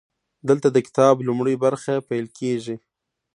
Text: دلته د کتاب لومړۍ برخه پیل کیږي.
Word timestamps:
دلته 0.49 0.67
د 0.71 0.77
کتاب 0.87 1.15
لومړۍ 1.27 1.55
برخه 1.65 1.93
پیل 2.09 2.25
کیږي. 2.37 2.75